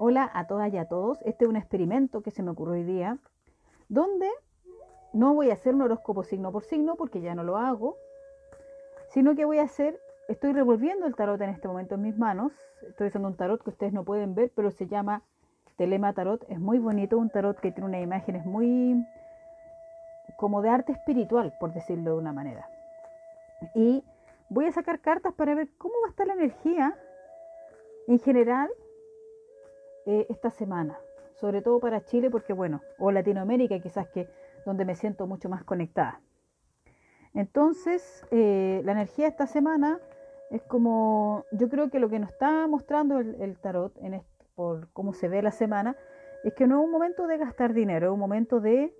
[0.00, 1.20] Hola a todas y a todos.
[1.22, 3.18] Este es un experimento que se me ocurrió hoy día,
[3.88, 4.30] donde
[5.12, 7.96] no voy a hacer un horóscopo signo por signo, porque ya no lo hago,
[9.08, 9.98] sino que voy a hacer,
[10.28, 12.52] estoy revolviendo el tarot en este momento en mis manos.
[12.88, 15.24] Estoy usando un tarot que ustedes no pueden ver, pero se llama
[15.74, 16.44] Telema Tarot.
[16.48, 19.04] Es muy bonito, un tarot que tiene unas imágenes muy
[20.36, 22.70] como de arte espiritual, por decirlo de una manera.
[23.74, 24.04] Y
[24.48, 26.96] voy a sacar cartas para ver cómo va a estar la energía
[28.06, 28.70] en general
[30.10, 30.98] eh, esta semana,
[31.34, 34.26] sobre todo para Chile, porque bueno, o Latinoamérica quizás que
[34.64, 36.22] donde me siento mucho más conectada.
[37.34, 40.00] Entonces, eh, la energía esta semana
[40.50, 44.22] es como, yo creo que lo que nos está mostrando el, tarot, en
[44.54, 45.94] por cómo se ve la semana,
[46.42, 48.96] es que no es un momento de gastar dinero, es un momento de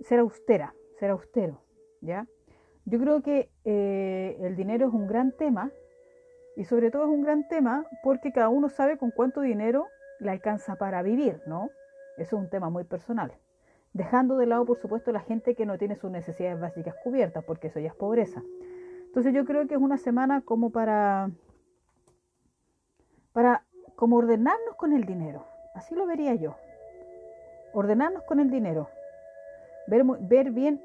[0.00, 1.62] ser austera, ser austero,
[2.02, 2.26] ¿ya?
[2.84, 5.72] Yo creo que eh, el dinero es un gran tema
[6.54, 9.86] y sobre todo es un gran tema porque cada uno sabe con cuánto dinero
[10.20, 11.70] le alcanza para vivir, ¿no?
[12.16, 13.32] Eso es un tema muy personal.
[13.92, 17.68] Dejando de lado, por supuesto, la gente que no tiene sus necesidades básicas cubiertas, porque
[17.68, 18.42] eso ya es pobreza.
[19.06, 21.30] Entonces yo creo que es una semana como para,
[23.32, 23.64] para
[23.96, 25.44] como ordenarnos con el dinero.
[25.74, 26.56] Así lo vería yo.
[27.72, 28.88] Ordenarnos con el dinero.
[29.88, 30.80] Ver, ver bien,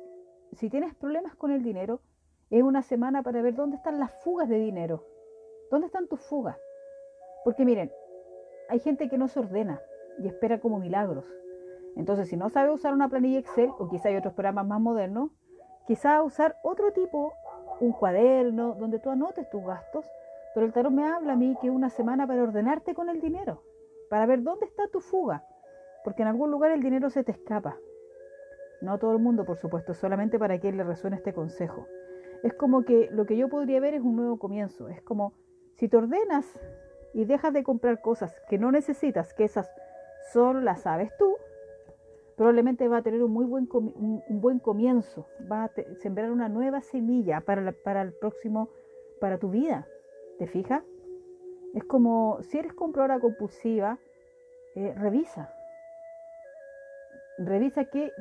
[0.54, 2.02] si tienes problemas con el dinero,
[2.50, 5.04] es una semana para ver dónde están las fugas de dinero.
[5.70, 6.58] ¿Dónde están tus fugas?
[7.44, 7.92] Porque miren,
[8.70, 9.82] hay gente que no se ordena
[10.20, 11.26] y espera como milagros.
[11.96, 15.32] Entonces, si no sabe usar una planilla Excel, o quizá hay otros programas más modernos,
[15.88, 17.34] quizá usar otro tipo,
[17.80, 20.06] un cuaderno, donde tú anotes tus gastos,
[20.54, 23.62] pero el tarot me habla a mí que una semana para ordenarte con el dinero,
[24.10, 25.44] para ver dónde está tu fuga,
[26.04, 27.78] porque en algún lugar el dinero se te escapa.
[28.82, 31.88] No a todo el mundo, por supuesto, solamente para quien le resuene este consejo.
[32.44, 35.34] Es como que lo que yo podría ver es un nuevo comienzo, es como
[35.76, 36.46] si te ordenas
[37.16, 39.72] y dejas de comprar cosas que no necesitas, que esas
[40.34, 41.34] solo las sabes tú,
[42.36, 45.72] probablemente va a tener un muy buen, un, buen comienzo, va a
[46.02, 48.70] sembrar una nueva semilla para, para el próximo,
[49.22, 49.88] para tu vida.
[50.40, 50.84] ¿Te fijas?
[51.74, 53.98] Es como si eres compradora compulsiva,
[54.76, 55.54] eh, revisa.
[57.38, 58.12] Revisa qué,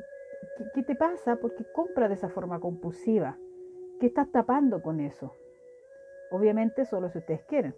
[0.57, 3.37] qué, qué, te pasa porque compra de esa forma compulsiva.
[3.99, 5.33] ¿Qué estás tapando con eso?
[6.31, 7.75] Obviamente solo si ustedes quieren.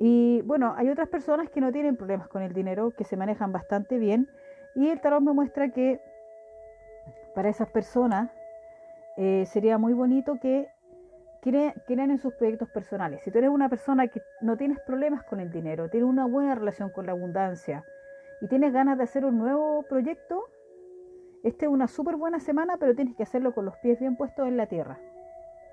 [0.00, 3.52] Y bueno, hay otras personas que no tienen problemas con el dinero, que se manejan
[3.52, 4.28] bastante bien.
[4.74, 6.00] Y el tarot me muestra que
[7.34, 8.30] para esas personas
[9.16, 10.68] eh, sería muy bonito que
[11.40, 13.22] crean en sus proyectos personales.
[13.22, 16.54] Si tú eres una persona que no tienes problemas con el dinero, tienes una buena
[16.54, 17.84] relación con la abundancia
[18.40, 20.44] y tienes ganas de hacer un nuevo proyecto,
[21.44, 24.48] esta es una súper buena semana, pero tienes que hacerlo con los pies bien puestos
[24.48, 24.98] en la tierra.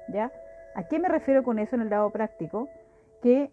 [0.09, 0.31] ¿Ya?
[0.75, 2.69] ¿A qué me refiero con eso en el lado práctico?
[3.21, 3.51] Que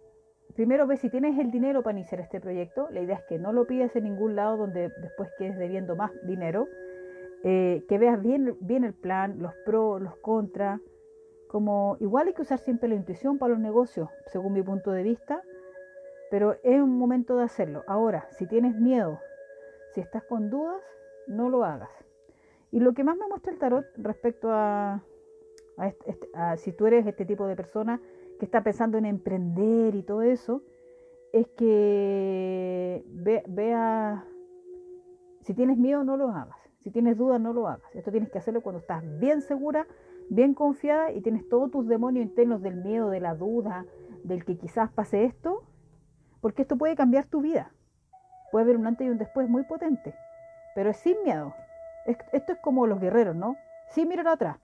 [0.55, 2.89] primero ve si tienes el dinero para iniciar este proyecto.
[2.91, 6.13] La idea es que no lo pidas en ningún lado donde después quedes debiendo más
[6.25, 6.69] dinero.
[7.43, 10.81] Eh, que veas bien, bien el plan, los pros, los contras.
[11.49, 15.03] Como igual hay que usar siempre la intuición para los negocios, según mi punto de
[15.03, 15.43] vista.
[16.31, 17.83] Pero es un momento de hacerlo.
[17.87, 19.19] Ahora, si tienes miedo,
[19.95, 20.81] si estás con dudas,
[21.27, 21.91] no lo hagas.
[22.71, 25.03] Y lo que más me muestra el tarot respecto a,
[26.57, 28.01] si tú eres este tipo de persona
[28.41, 30.63] que está pensando en emprender y todo eso,
[31.33, 33.05] es que
[33.47, 34.25] vea,
[35.43, 37.95] si tienes miedo no lo hagas, si tienes dudas no lo hagas.
[37.95, 39.87] Esto tienes que hacerlo cuando estás bien segura,
[40.31, 43.85] bien confiada y tienes todos tus demonios internos del miedo, de la duda,
[44.25, 45.63] del que quizás pase esto,
[46.41, 47.73] porque esto puede cambiar tu vida.
[48.51, 50.15] Puede haber un antes y un después muy potente,
[50.75, 51.55] pero es sin miedo.
[52.07, 53.57] Esto es como los guerreros, ¿no?
[53.91, 54.59] Sin mirar atrás.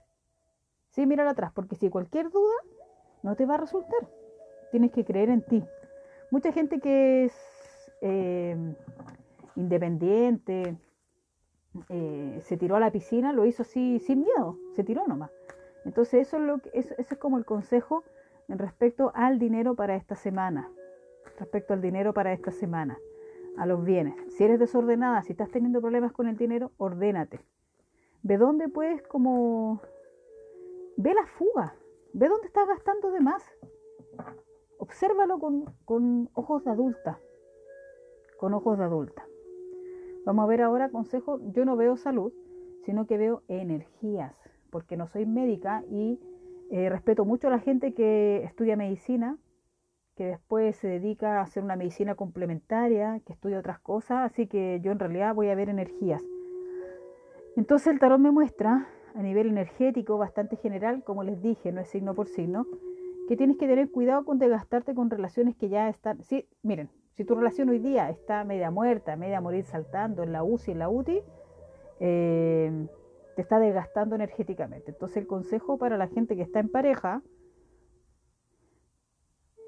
[0.88, 2.54] Sin mirar atrás, porque si cualquier duda
[3.26, 4.08] no te va a resultar.
[4.70, 5.64] Tienes que creer en ti.
[6.30, 7.32] Mucha gente que es
[8.00, 8.56] eh,
[9.56, 10.76] independiente,
[11.88, 15.32] eh, se tiró a la piscina, lo hizo así sin miedo, se tiró nomás.
[15.84, 16.38] Entonces eso
[16.72, 18.04] es, eso, es como el consejo
[18.48, 20.70] en respecto al dinero para esta semana,
[21.36, 22.96] respecto al dinero para esta semana,
[23.58, 24.14] a los bienes.
[24.36, 27.40] Si eres desordenada, si estás teniendo problemas con el dinero, ordénate.
[28.22, 29.80] Ve dónde puedes como...
[30.96, 31.74] Ve la fuga,
[32.12, 33.42] Ve dónde estás gastando de más.
[34.78, 37.18] Obsérvalo con, ojos de adulta.
[38.38, 39.26] Con ojos de adulta.
[40.24, 41.40] Vamos a ver ahora consejo.
[41.52, 42.32] Yo no veo salud,
[42.84, 44.34] sino que veo energías,
[44.70, 46.20] porque no soy médica y
[46.70, 49.38] eh, respeto mucho a la gente que estudia medicina,
[50.16, 54.80] que después se dedica a hacer una medicina complementaria, que estudia otras cosas, así que
[54.82, 56.22] yo en realidad voy a ver energías.
[57.56, 61.88] Entonces el tarot me muestra a nivel energético bastante general, como les dije, no es
[61.88, 62.66] signo por signo,
[63.28, 66.22] que tienes que tener cuidado con desgastarte con relaciones que ya están...
[66.22, 70.44] Sí, miren, Si tu relación hoy día está media muerta, media morir saltando en la
[70.44, 71.22] UCI, en la UTI,
[71.98, 72.86] eh,
[73.36, 74.90] te está desgastando energéticamente.
[74.90, 77.22] Entonces el consejo para la gente que está en pareja,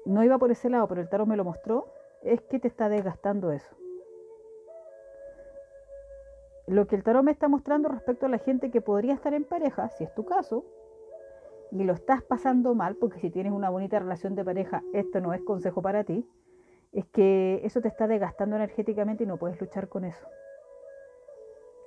[0.05, 1.87] no iba por ese lado, pero el tarot me lo mostró,
[2.21, 3.75] es que te está desgastando eso.
[6.69, 9.43] Lo que el tarot me está mostrando respecto a la gente que podría estar en
[9.43, 10.65] pareja, si es tu caso,
[11.71, 15.33] y lo estás pasando mal, porque si tienes una bonita relación de pareja, esto no
[15.33, 16.29] es consejo para ti,
[16.91, 20.27] es que eso te está desgastando energéticamente y no puedes luchar con eso.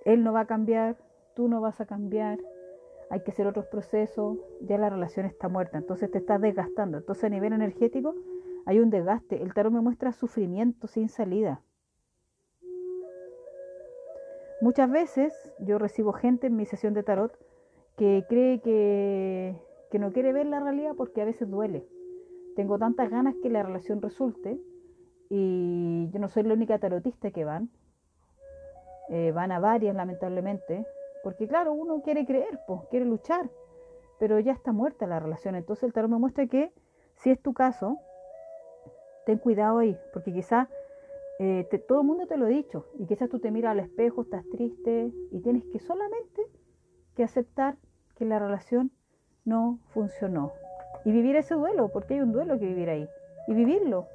[0.05, 0.97] Él no va a cambiar,
[1.37, 2.41] tú no vas a cambiar,
[3.09, 6.99] hay que hacer otros procesos, ya la relación está muerta, entonces te estás desgastando.
[6.99, 8.17] Entonces a nivel energético
[8.67, 9.41] hay un desgaste.
[9.45, 11.63] El tarot me muestra sufrimiento sin salida.
[14.63, 17.37] Muchas veces yo recibo gente en mi sesión de tarot
[17.97, 19.61] que cree que,
[19.91, 21.85] que no quiere ver la realidad porque a veces duele.
[22.55, 24.61] Tengo tantas ganas que la relación resulte
[25.29, 27.71] y yo no soy la única tarotista que van.
[29.09, 30.87] Eh, van a varias lamentablemente
[31.25, 33.51] porque claro, uno quiere creer, pues, quiere luchar,
[34.21, 35.57] pero ya está muerta la relación.
[35.57, 36.73] Entonces el tarot me muestra que
[37.17, 37.99] si es tu caso,
[39.27, 40.69] ten cuidado ahí, porque quizás
[41.45, 44.23] eh, todo el mundo te lo ha dicho, y quizás tú te miras al espejo,
[44.23, 46.43] estás triste, y tienes que solamente
[47.17, 47.77] que aceptar
[48.15, 48.93] que la relación
[49.45, 50.53] no funcionó.
[51.05, 53.09] Y vivir ese duelo, porque hay un duelo que vivir ahí,
[53.49, 54.07] y vivirlo.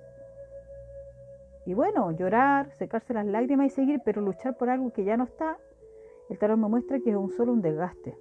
[1.66, 5.26] Y bueno, llorar, secarse las lágrimas y seguir, pero luchar por algo que ya no
[5.26, 5.58] está,
[6.30, 8.18] el tarot me muestra que es un solo un desgaste.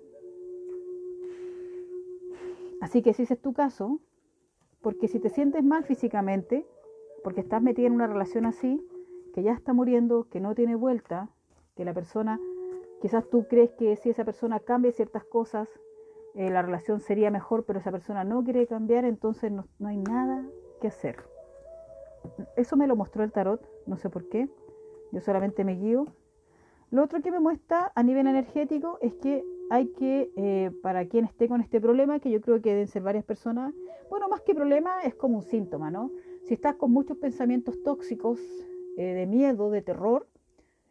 [2.81, 4.01] Así que si ese es tu caso,
[4.81, 6.67] porque si te sientes mal físicamente,
[7.23, 8.85] porque estás metida en una relación así,
[9.37, 11.29] que ya está muriendo, que no tiene vuelta,
[11.77, 12.41] que la persona,
[13.03, 15.69] quizás tú crees que si esa persona cambia ciertas cosas,
[16.35, 19.99] eh, la relación sería mejor, pero esa persona no quiere cambiar, entonces no, no hay
[19.99, 20.43] nada
[20.81, 21.19] que hacer.
[22.57, 24.49] Eso me lo mostró el tarot, no sé por qué,
[25.13, 26.07] yo solamente me guío
[26.91, 31.25] lo otro que me muestra a nivel energético es que hay que, eh, para quien
[31.25, 33.75] esté con este problema, que yo creo que deben ser varias personas,
[34.09, 36.13] bueno, más que problema es como un síntoma, ¿no?
[36.45, 38.39] Si estás con muchos pensamientos tóxicos,
[38.97, 40.27] eh, de miedo, de terror,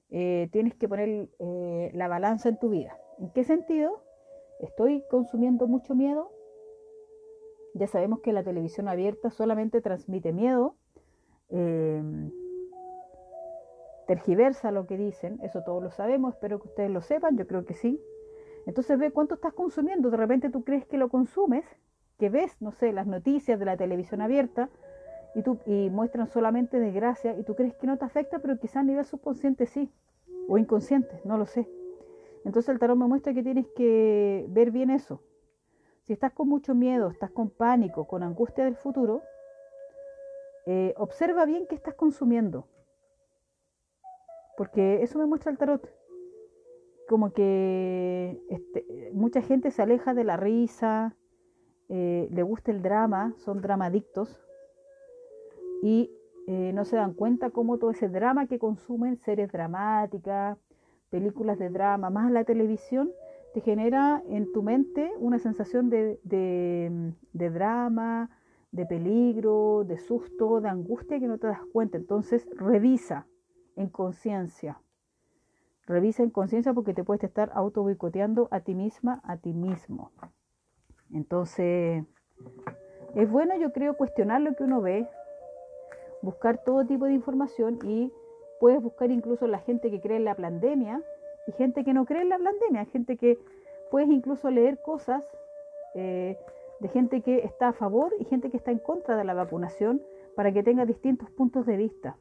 [0.09, 1.29] eh, tienes que poner
[1.93, 2.97] la balanza en tu vida.
[3.19, 4.01] ¿En qué sentido?
[4.59, 6.31] ¿Estoy consumiendo mucho miedo?
[7.73, 10.75] Ya sabemos que la televisión abierta solamente transmite miedo
[14.05, 17.65] tergiversa lo que dicen, eso todos lo sabemos, espero que ustedes lo sepan, yo creo
[17.65, 18.01] que sí.
[18.65, 21.65] Entonces ve cuánto estás consumiendo, de repente tú crees que lo consumes,
[22.17, 24.69] que ves, no sé, las noticias de la televisión abierta
[25.35, 28.77] y, tú, y muestran solamente desgracia y tú crees que no te afecta, pero quizás
[28.77, 29.91] a nivel subconsciente sí,
[30.47, 31.69] o inconsciente, no lo sé.
[32.45, 35.21] Entonces el tarot me muestra que tienes que ver bien eso.
[36.03, 39.21] Si estás con mucho miedo, estás con pánico, con angustia del futuro,
[40.65, 42.67] eh, observa bien qué estás consumiendo
[44.55, 45.87] porque eso me muestra el tarot.
[47.07, 51.15] Como que este, mucha gente se aleja de la risa,
[51.89, 54.44] eh, le gusta el drama, son dramadictos
[55.85, 56.11] y
[56.47, 60.57] eh, no se dan cuenta cómo todo ese drama que consumen, series dramáticas,
[61.11, 63.11] películas de drama, más la televisión,
[63.53, 68.31] te genera en tu mente una sensación de, de drama,
[68.71, 71.97] de peligro, de susto, de angustia que no te das cuenta.
[71.97, 73.27] Entonces revisa,
[73.75, 74.81] en conciencia.
[75.85, 80.11] Revisa en conciencia porque te puedes estar auto boicoteando a ti misma, a ti mismo.
[81.13, 82.03] Entonces,
[83.13, 85.07] es bueno yo creo cuestionar lo que uno ve,
[86.25, 88.11] buscar todo tipo de información y
[88.59, 91.01] puedes buscar incluso la gente que cree en la pandemia
[91.47, 93.37] y gente que no cree en la pandemia, gente que
[93.91, 95.23] puedes incluso leer cosas
[95.93, 96.37] eh,
[96.79, 100.01] de gente que está a favor y gente que está en contra de la vacunación
[100.35, 102.17] para que tenga distintos puntos de vista.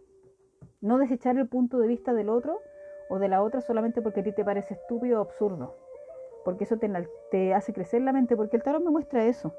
[0.81, 2.61] No desechar el punto de vista del otro
[3.09, 5.75] o de la otra solamente porque a ti te parece estúpido o absurdo.
[6.45, 8.37] Porque eso te, hace crecer la mente.
[8.37, 9.55] Porque el tarot me muestra eso.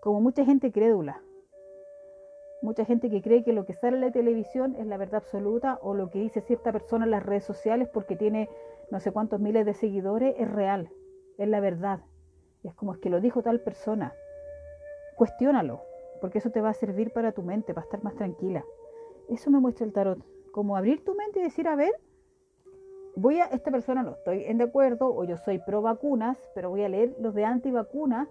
[0.00, 1.22] Como mucha gente crédula.
[2.64, 5.78] Mucha gente que cree que lo que sale en la televisión es la verdad absoluta
[5.82, 8.48] o lo que dice cierta persona en las redes sociales porque tiene
[8.90, 10.88] no sé cuántos miles de seguidores es real,
[11.36, 12.00] es la verdad.
[12.62, 14.14] es como es que lo dijo tal persona.
[15.14, 15.82] Cuestiónalo,
[16.22, 18.64] porque eso te va a servir para tu mente, para estar más tranquila.
[19.28, 20.24] Eso me muestra el tarot.
[20.50, 21.92] Como abrir tu mente y decir, a ver,
[23.14, 26.70] voy a, esta persona no estoy en de acuerdo, o yo soy pro vacunas, pero
[26.70, 28.26] voy a leer los de antivacunas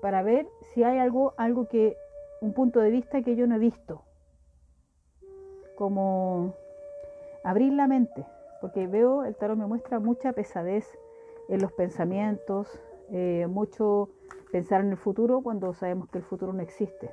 [0.00, 1.96] para ver si hay algo, algo que,
[2.44, 4.02] un punto de vista que yo no he visto.
[5.76, 6.54] Como
[7.42, 8.26] abrir la mente,
[8.60, 10.86] porque veo, el tarot me muestra mucha pesadez
[11.48, 14.10] en los pensamientos, eh, mucho
[14.52, 17.10] pensar en el futuro cuando sabemos que el futuro no existe.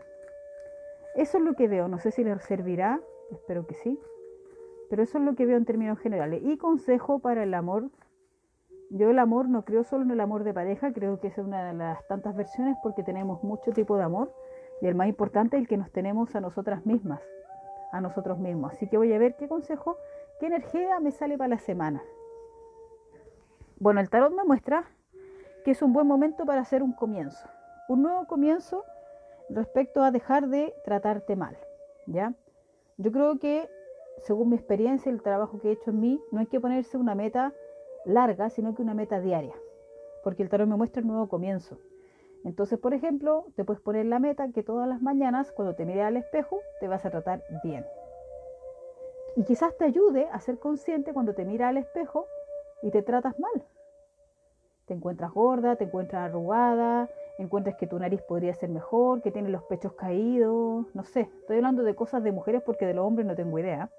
[1.16, 3.02] Eso es lo que veo, no sé si les servirá
[3.36, 4.00] espero que sí.
[4.90, 6.42] Pero eso es lo que veo en términos generales.
[6.44, 7.90] Y consejo para el amor.
[8.90, 11.68] Yo el amor no creo solo en el amor de pareja, creo que es una
[11.68, 14.34] de las tantas versiones porque tenemos mucho tipo de amor.
[14.82, 17.22] Y el más importante es el que nos tenemos a nosotras mismas,
[17.92, 18.74] a nosotros mismos.
[18.74, 19.98] Así que voy a ver qué consejo,
[20.40, 22.02] qué energía me sale para la semana.
[23.80, 24.86] Bueno, el tarot me muestra
[25.64, 27.48] que es un buen momento para hacer un comienzo.
[27.88, 28.84] Un nuevo comienzo
[29.50, 31.58] respecto a dejar de tratarte mal,
[32.08, 32.34] ¿ya?
[32.98, 33.70] Yo creo que
[34.22, 36.98] según mi experiencia y el trabajo que he hecho en mí, no hay que ponerse
[36.98, 37.54] una meta
[38.06, 39.56] larga, sino que una meta diaria,
[40.24, 41.78] porque el tarot me muestra el nuevo comienzo.
[42.44, 46.04] Entonces, por ejemplo, te puedes poner la meta que todas las mañanas, cuando te mires
[46.04, 47.86] al espejo, te vas a tratar bien.
[49.36, 52.26] Y quizás te ayude a ser consciente cuando te miras al espejo
[52.82, 53.64] y te tratas mal.
[54.86, 59.52] Te encuentras gorda, te encuentras arrugada, encuentras que tu nariz podría ser mejor, que tienes
[59.52, 63.28] los pechos caídos, no sé, estoy hablando de cosas de mujeres porque de los hombres
[63.28, 63.90] no tengo idea.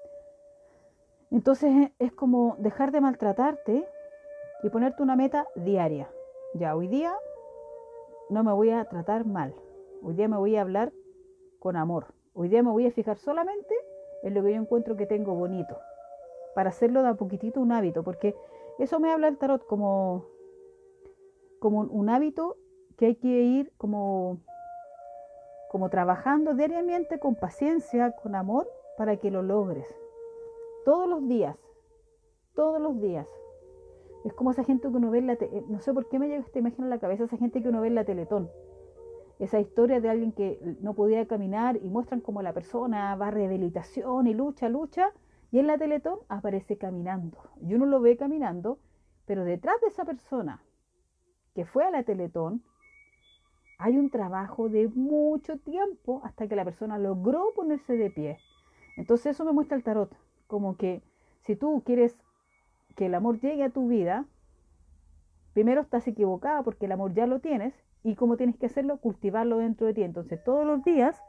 [1.31, 3.87] Entonces es como dejar de maltratarte
[4.61, 6.09] y ponerte una meta diaria.
[6.53, 7.11] Ya, hoy día
[8.33, 9.53] no me voy a tratar mal,
[10.01, 10.91] hoy día me voy a hablar
[11.59, 13.75] con amor, hoy día me voy a fijar solamente
[14.23, 15.77] en lo que yo encuentro que tengo bonito,
[16.55, 18.35] para hacerlo de a poquitito un hábito, porque
[18.79, 20.25] eso me habla el tarot como,
[21.59, 22.57] como un hábito
[22.97, 24.39] que hay que ir como,
[25.69, 29.87] como trabajando diariamente con paciencia, con amor, para que lo logres.
[30.85, 31.57] Todos los días,
[32.53, 33.27] todos los días.
[34.23, 36.27] Es como esa gente que uno ve en la eh, no sé por qué me
[36.27, 38.49] llega esta imagen a la cabeza, esa gente que uno ve en la Teletón.
[39.39, 43.31] Esa historia de alguien que no podía caminar y muestran como la persona va a
[43.31, 45.11] rehabilitación y lucha, lucha,
[45.51, 47.37] y en la Teletón aparece caminando.
[47.61, 48.79] Y uno lo ve caminando,
[49.25, 50.63] pero detrás de esa persona
[51.53, 52.63] que fue a la Teletón,
[53.77, 58.37] hay un trabajo de mucho tiempo hasta que la persona logró ponerse de pie.
[58.95, 60.15] Entonces eso me muestra el tarot,
[60.47, 61.01] como que
[61.41, 62.17] si tú quieres
[62.95, 64.25] que el amor llegue a tu vida,
[65.53, 67.73] primero estás equivocada porque el amor ya lo tienes
[68.03, 70.03] y cómo tienes que hacerlo, cultivarlo dentro de ti.
[70.03, 71.21] Entonces todos los días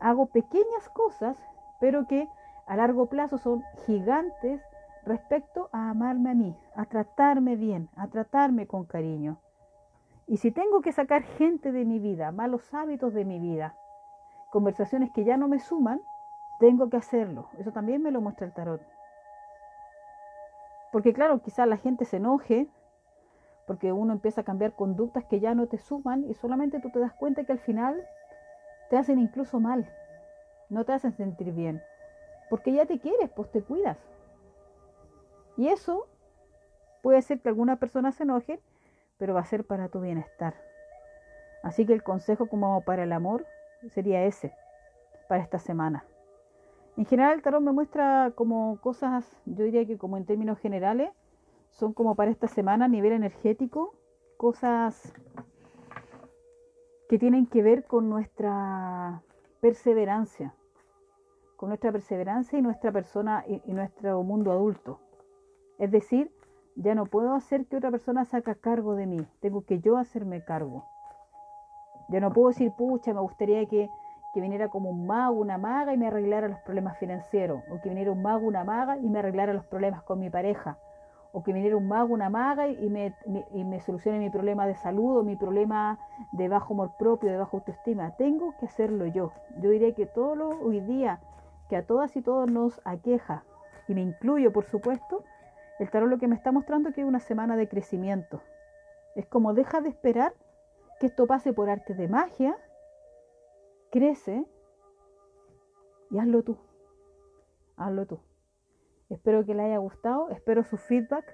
[0.00, 1.36] hago pequeñas cosas,
[1.80, 2.28] pero que
[2.66, 4.62] a largo plazo son gigantes
[5.04, 9.38] respecto a amarme a mí, a tratarme bien, a tratarme con cariño.
[10.26, 13.76] Y si tengo que sacar gente de mi vida, malos hábitos de mi vida,
[14.50, 16.00] conversaciones que ya no me suman,
[16.58, 17.48] tengo que hacerlo.
[17.58, 18.80] Eso también me lo muestra el tarot.
[20.94, 22.68] Porque claro, quizás la gente se enoje
[23.66, 27.00] porque uno empieza a cambiar conductas que ya no te suman y solamente tú te
[27.00, 28.00] das cuenta que al final
[28.90, 29.90] te hacen incluso mal,
[30.68, 31.82] no te hacen sentir bien.
[32.48, 33.98] Porque ya te quieres, pues te cuidas.
[35.56, 36.06] Y eso
[37.02, 38.60] puede ser que alguna persona se enoje
[39.18, 40.54] pero va a ser para tu bienestar.
[41.64, 43.44] Así que el consejo como para el amor
[43.88, 44.54] sería ese,
[45.28, 46.04] para esta semana.
[46.96, 51.10] En general el tarot me muestra como cosas, yo diría que como en términos generales,
[51.70, 53.94] son como para esta semana a nivel energético,
[54.36, 55.12] cosas
[57.08, 59.22] que tienen que ver con nuestra
[59.60, 60.54] perseverancia,
[61.56, 65.00] con nuestra perseverancia y nuestra persona y, y nuestro mundo adulto.
[65.78, 66.30] Es decir,
[66.76, 70.44] ya no puedo hacer que otra persona saca cargo de mí, tengo que yo hacerme
[70.44, 70.84] cargo.
[72.08, 73.88] Ya no puedo decir, pucha, me gustaría que,
[74.34, 77.88] que viniera como un mago, una maga y me arreglara los problemas financieros, o que
[77.88, 80.76] viniera un mago, una maga y me arreglara los problemas con mi pareja,
[81.32, 83.14] o que viniera un mago, una maga y me,
[83.52, 85.98] y me solucione mi problema de salud o mi problema
[86.32, 88.16] de bajo amor propio, de bajo autoestima.
[88.16, 89.32] Tengo que hacerlo yo.
[89.60, 91.20] Yo diría que todo lo hoy día
[91.68, 93.44] que a todas y todos nos aqueja,
[93.88, 95.24] y me incluyo por supuesto,
[95.78, 98.40] el tarot lo que me está mostrando es que es una semana de crecimiento.
[99.14, 100.34] Es como deja de esperar
[101.00, 102.56] que esto pase por arte de magia,
[103.94, 104.44] crece
[106.10, 106.58] y hazlo tú.
[107.76, 108.18] Hazlo tú.
[109.08, 111.24] Espero que le haya gustado, espero su feedback.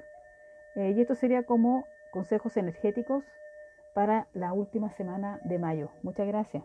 [0.77, 3.25] Eh, y esto sería como consejos energéticos
[3.95, 5.89] para la última semana de mayo.
[6.03, 6.63] Muchas gracias.